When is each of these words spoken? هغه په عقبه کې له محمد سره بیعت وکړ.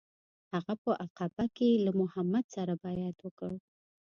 هغه 0.53 0.73
په 0.83 0.91
عقبه 1.03 1.45
کې 1.55 1.69
له 1.85 1.91
محمد 2.01 2.45
سره 2.55 2.73
بیعت 2.83 3.17
وکړ. 3.21 3.51